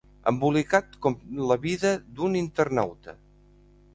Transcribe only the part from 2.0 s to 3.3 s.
d'un internauta.